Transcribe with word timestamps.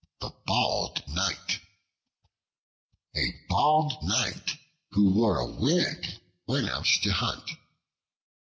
The 0.19 0.31
Bald 0.47 1.03
Knight 1.09 1.59
A 3.15 3.35
BALD 3.47 3.99
KNIGHT, 4.01 4.57
who 4.93 5.11
wore 5.13 5.37
a 5.37 5.45
wig, 5.51 6.13
went 6.47 6.67
out 6.71 6.87
to 7.03 7.11
hunt. 7.13 7.47